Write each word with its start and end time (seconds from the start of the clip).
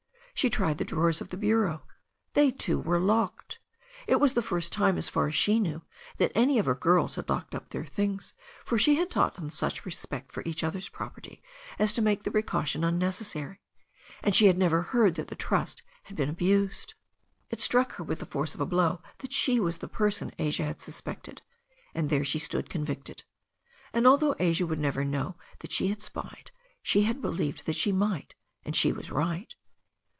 She 0.33 0.49
tried 0.49 0.79
the 0.79 0.85
drawers 0.85 1.21
of 1.21 1.27
the 1.27 1.37
bureau. 1.37 1.85
They, 2.33 2.49
too, 2.49 2.79
were 2.79 2.99
locked. 2.99 3.59
It 4.07 4.15
was 4.19 4.33
the 4.33 4.41
first 4.41 4.73
time, 4.73 4.97
as 4.97 5.07
far 5.07 5.27
as 5.27 5.35
she 5.35 5.59
knew, 5.59 5.83
that 6.17 6.31
any 6.33 6.57
of 6.57 6.65
her 6.65 6.73
girls 6.73 7.13
had 7.13 7.29
locked 7.29 7.53
up 7.53 7.69
tVieir 7.69 7.87
thm^s, 7.87 8.33
for 8.65 8.79
she 8.79 8.95
had 8.95 9.11
taught 9.11 9.35
them 9.35 9.51
such 9.51 9.83
THE 9.83 9.91
STORY 9.91 9.93
OF 9.93 9.93
A 9.93 9.93
NEW 9.93 9.99
ZEALAND 10.01 10.05
RIVER 10.17 10.21
365 10.25 10.25
respect 10.25 10.31
for 10.31 10.43
each 10.49 10.63
other's 10.63 10.89
property 10.89 11.43
as 11.77 11.93
to 11.93 12.01
make 12.01 12.23
the 12.23 12.31
precaution 12.31 12.83
unnecessary. 12.83 13.61
And 14.23 14.35
she 14.35 14.47
had 14.47 14.57
never 14.57 14.81
heard 14.81 15.13
that 15.13 15.27
the 15.27 15.35
trust 15.35 15.83
had 16.05 16.17
been 16.17 16.29
abused. 16.29 16.95
It 17.51 17.61
struck 17.61 17.91
her 17.97 18.03
with 18.03 18.17
the 18.17 18.25
force 18.25 18.55
of 18.55 18.61
a 18.61 18.65
blow 18.65 19.03
that 19.19 19.31
she 19.31 19.59
was 19.59 19.77
the 19.77 19.87
person 19.87 20.33
Asia 20.39 20.63
had 20.65 20.81
suspected, 20.81 21.43
and 21.93 22.09
there 22.09 22.25
she 22.25 22.39
stood 22.39 22.67
convicted 22.67 23.25
And 23.93 24.07
although 24.07 24.35
Asia 24.39 24.65
would 24.65 24.79
never 24.79 25.05
know 25.05 25.35
that 25.59 25.71
she 25.71 25.89
had 25.89 26.01
spied, 26.01 26.49
she 26.81 27.03
had 27.03 27.21
believed 27.21 27.67
that 27.67 27.75
she 27.75 27.91
might, 27.91 28.33
and 28.65 28.75
she 28.75 28.91
was 28.91 29.11
right. 29.11 29.53